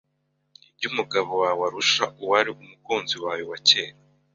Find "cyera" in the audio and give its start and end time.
3.67-3.97